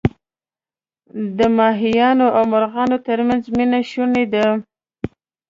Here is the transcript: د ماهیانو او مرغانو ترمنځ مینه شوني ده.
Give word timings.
د 1.37 1.39
ماهیانو 1.57 2.27
او 2.37 2.43
مرغانو 2.53 2.97
ترمنځ 3.07 3.43
مینه 3.55 3.79
شوني 3.91 4.25
ده. 4.33 4.45